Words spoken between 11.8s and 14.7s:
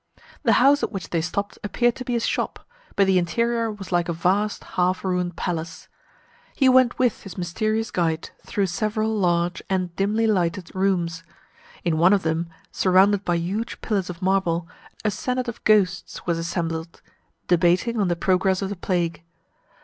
In one of them, surrounded by huge pillars of marble,